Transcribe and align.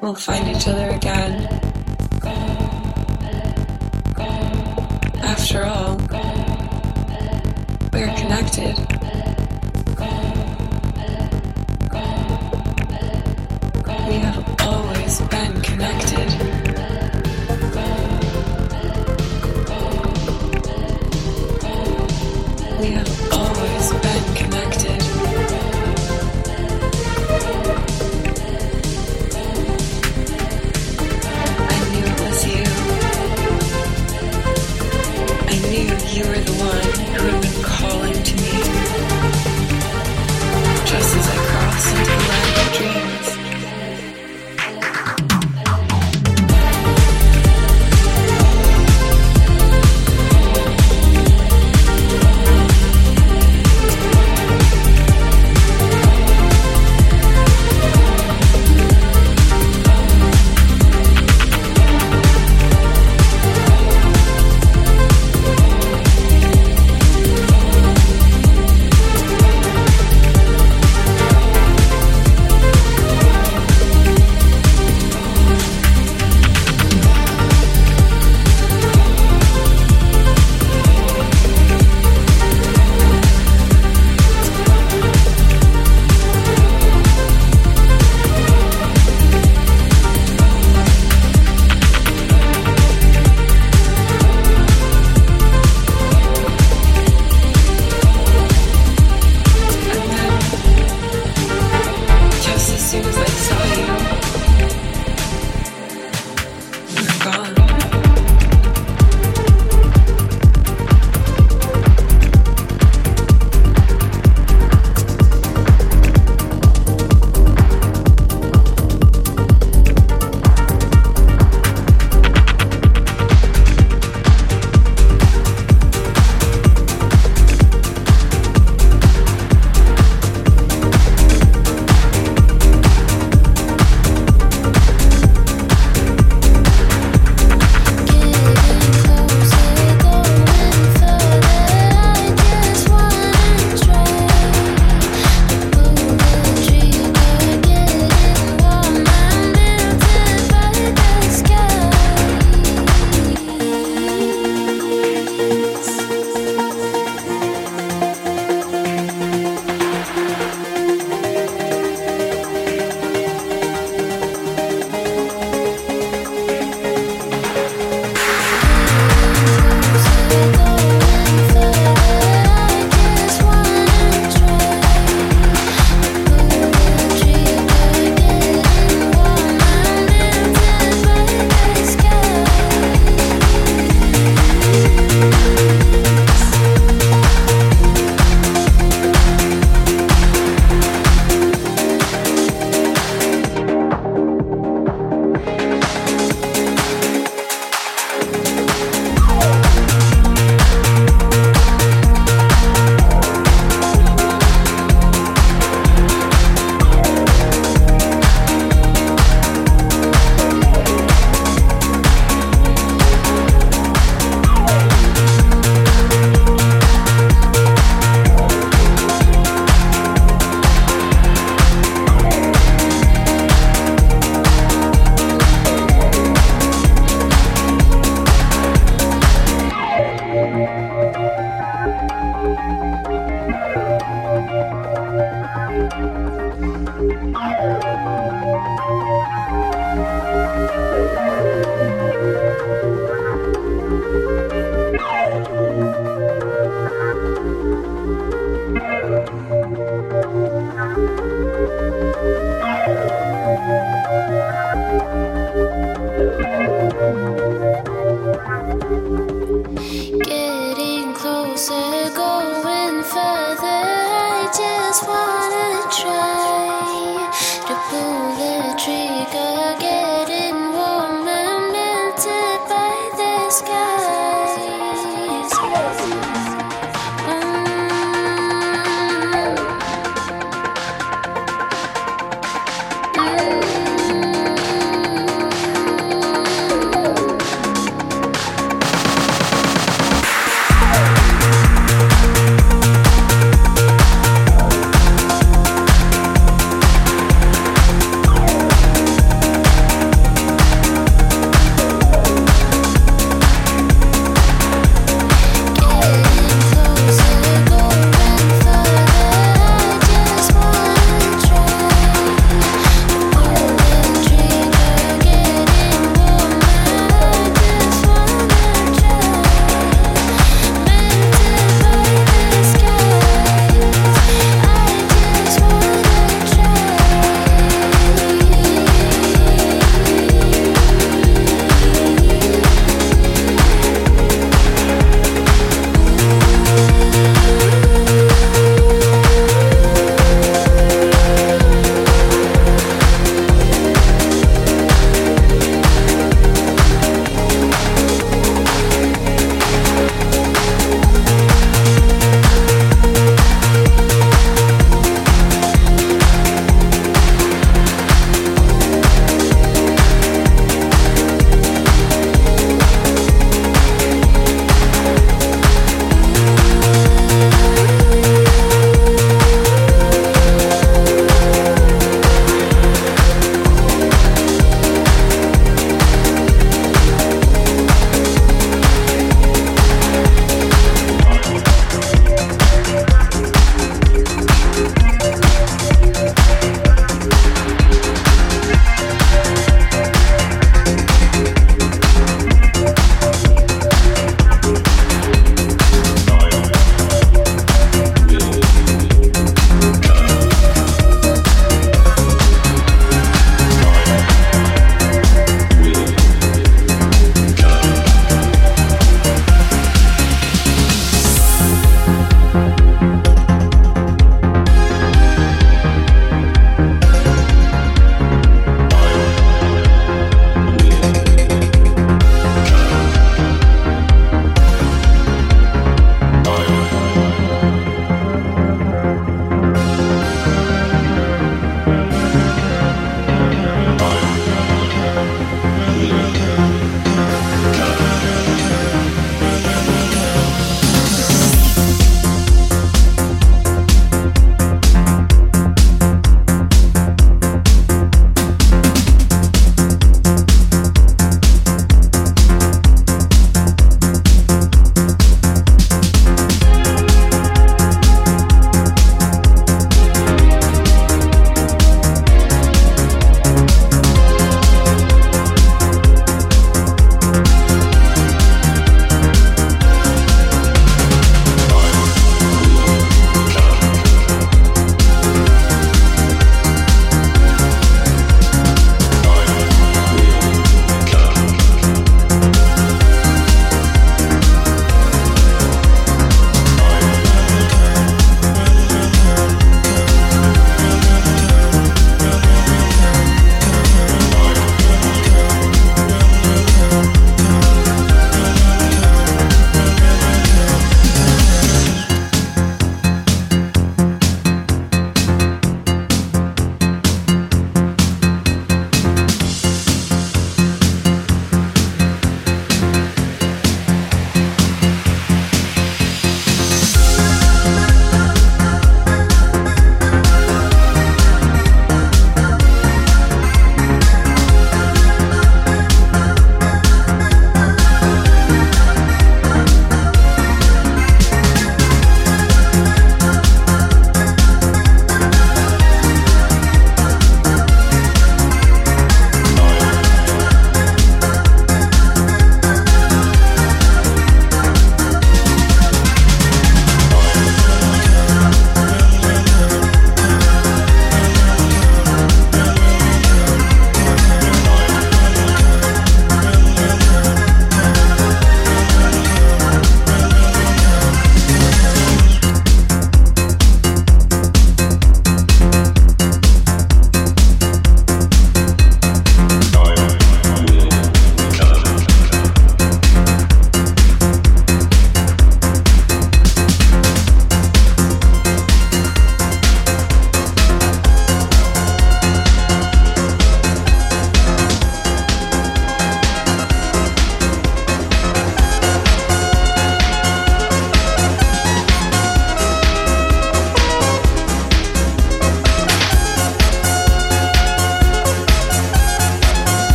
We'll 0.00 0.14
find 0.14 0.48
each 0.48 0.66
other 0.66 0.88
again. 0.90 1.48
After 5.22 5.64
all, 5.64 6.01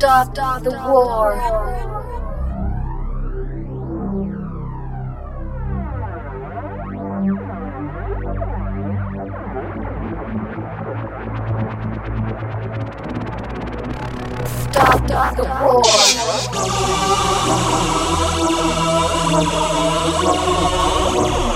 Stop 0.00 0.32
the 0.62 0.70
war. 0.70 1.36
Stop 14.72 15.36
the 15.36 15.44
war. 21.44 21.49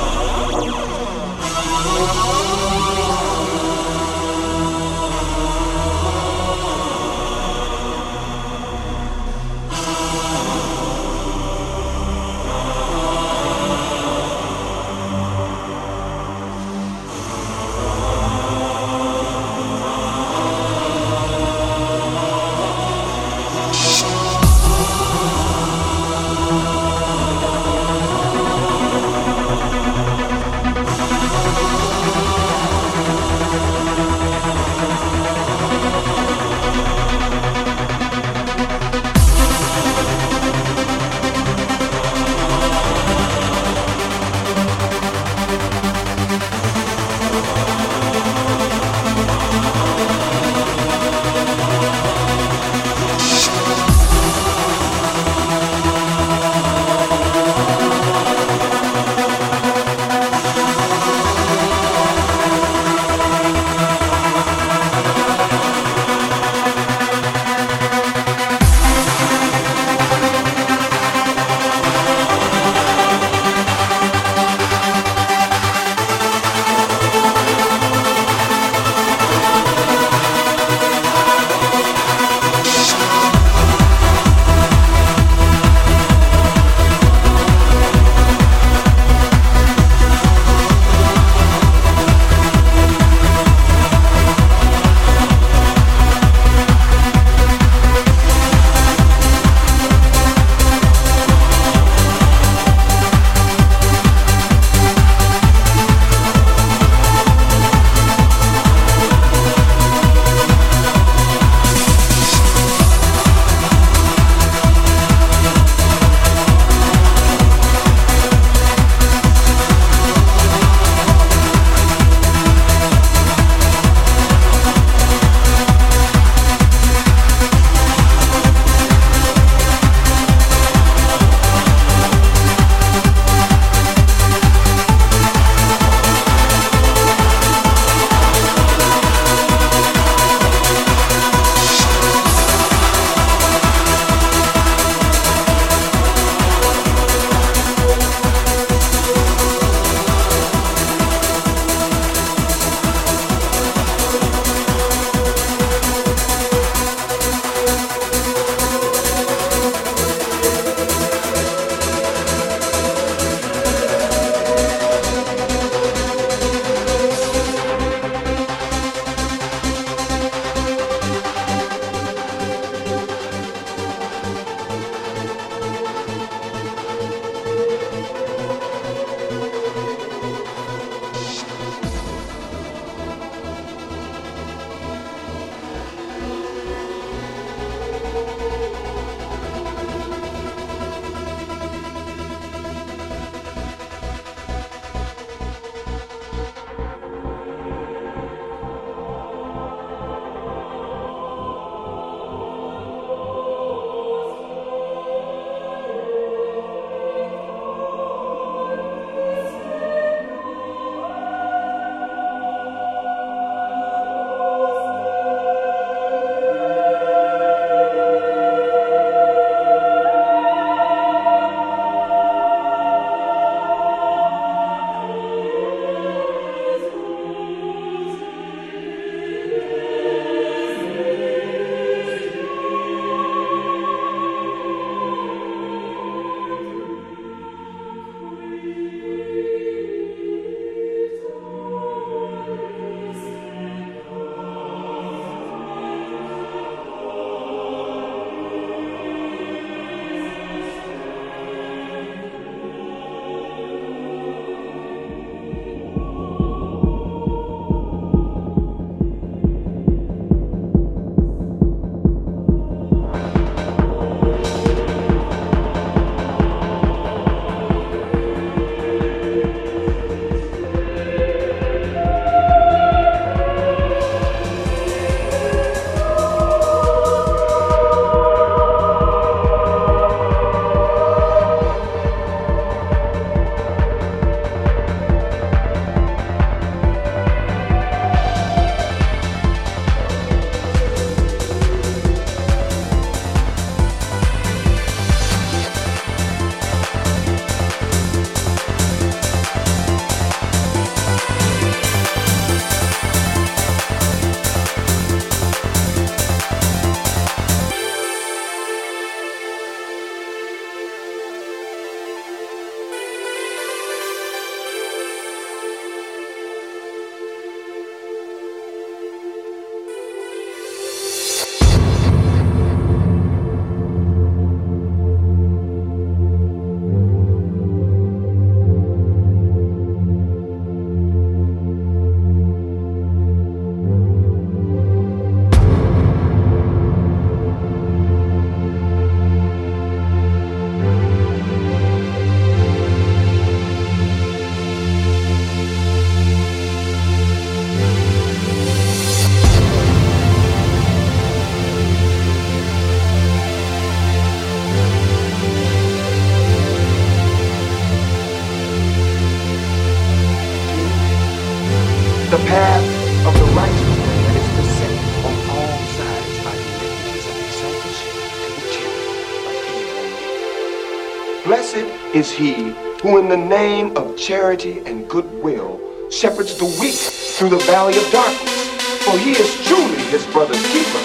Is 372.14 372.30
he 372.30 372.72
who 373.02 373.18
in 373.18 373.28
the 373.28 373.36
name 373.36 373.96
of 373.96 374.16
charity 374.16 374.78
and 374.86 375.08
goodwill 375.08 375.80
shepherds 376.12 376.56
the 376.56 376.64
weak 376.80 376.94
through 376.94 377.48
the 377.48 377.58
valley 377.66 377.96
of 377.98 378.08
darkness. 378.12 378.68
For 379.02 379.18
he 379.18 379.32
is 379.32 379.50
truly 379.66 379.98
his 380.14 380.24
brother's 380.28 380.62
keeper 380.70 381.02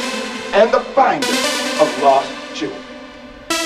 and 0.54 0.72
the 0.72 0.82
finder 0.94 1.28
of 1.82 1.90
lost 2.04 2.30
children. 2.54 2.80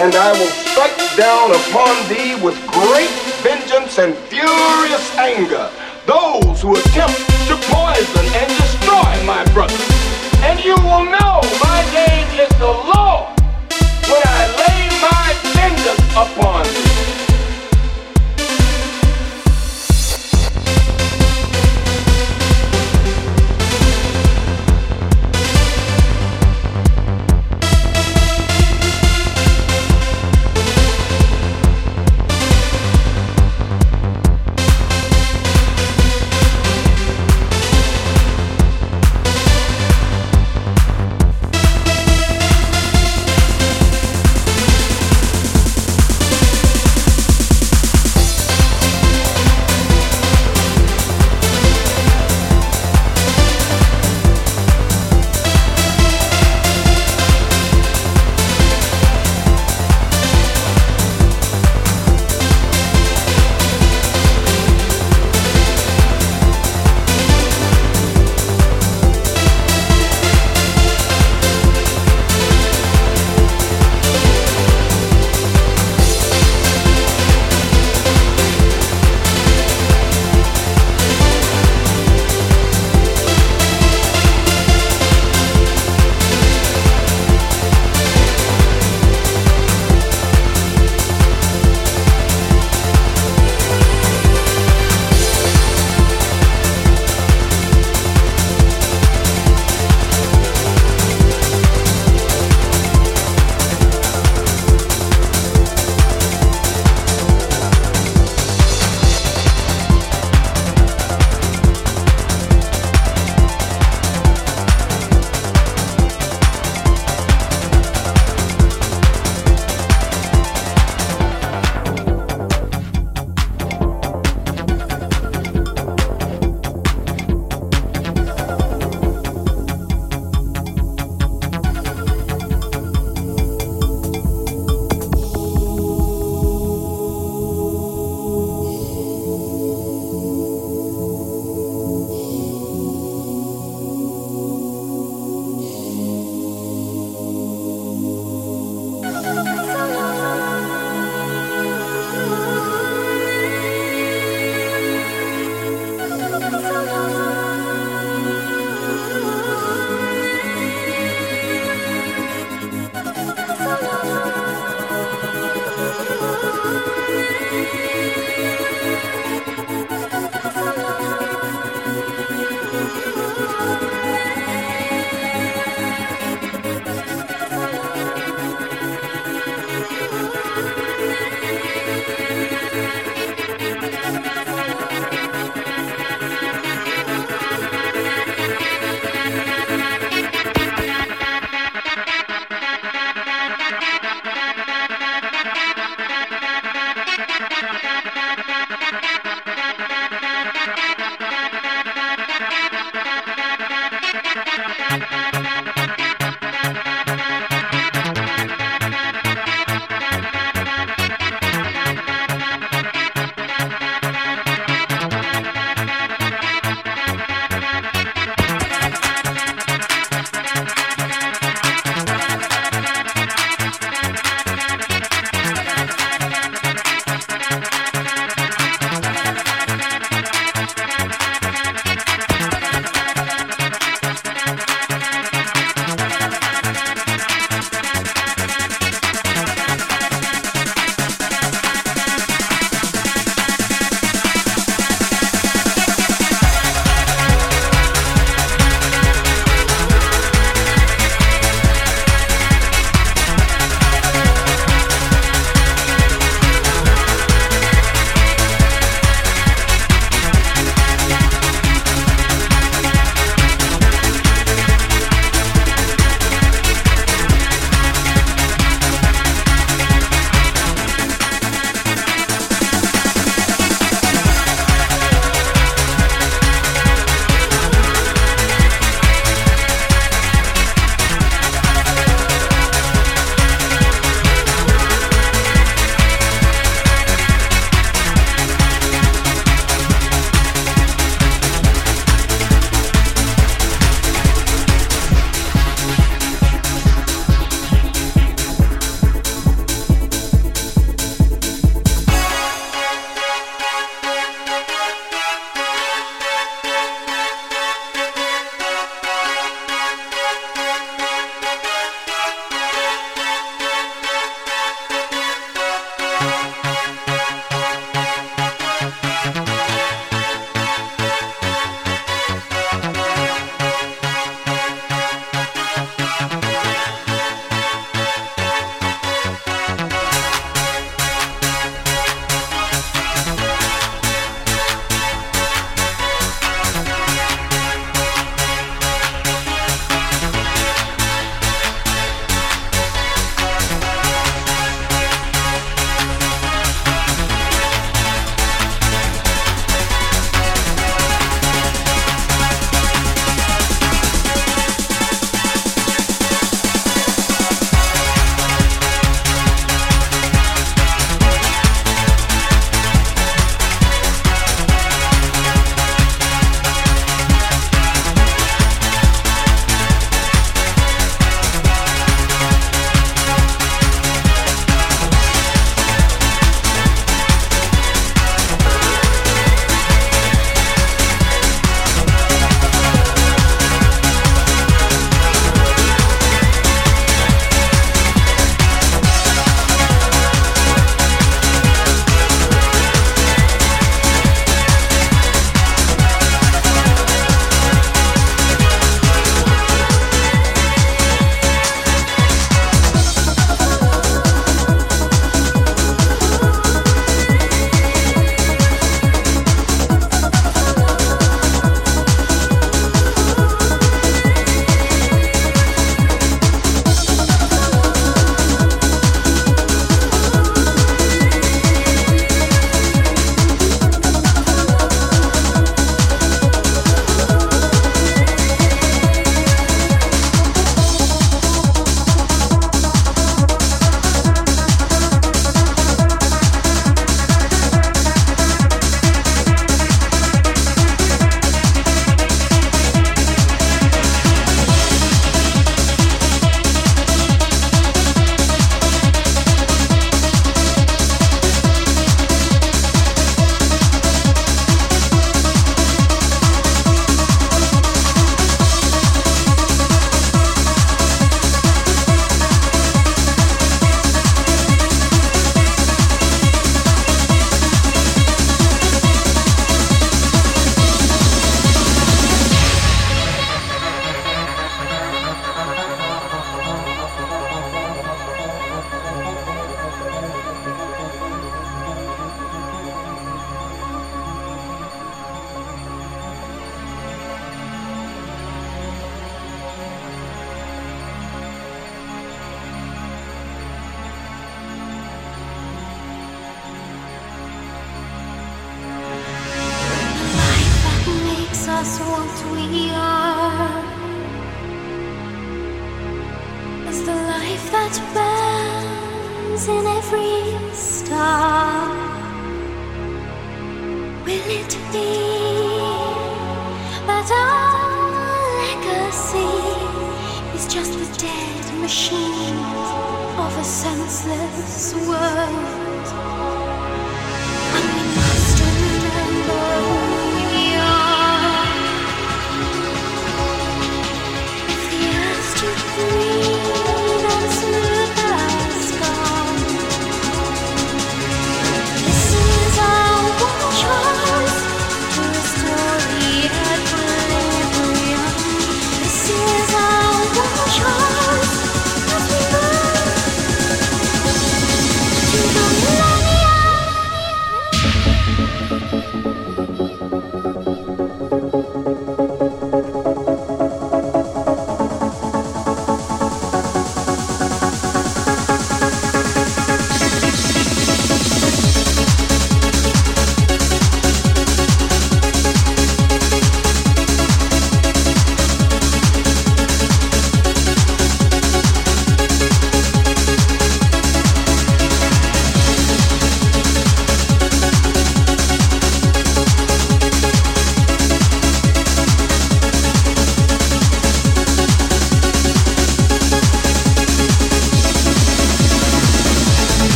And 0.00 0.16
I 0.16 0.32
will 0.32 0.50
strike 0.66 0.98
down 1.16 1.52
upon 1.54 1.94
thee 2.08 2.34
with 2.42 2.58
great 2.66 3.14
vengeance 3.46 3.98
and 3.98 4.16
furious 4.26 5.16
anger 5.16 5.70
those 6.06 6.60
who 6.60 6.74
attempt 6.74 7.18
to 7.46 7.54
poison 7.70 8.26
and 8.34 8.48
destroy 8.58 9.14
my 9.24 9.44
brother. 9.54 9.78
And 10.42 10.58
you 10.64 10.74
will 10.74 11.04
know 11.04 11.37